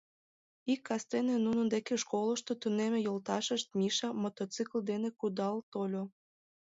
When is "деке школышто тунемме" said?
1.73-2.99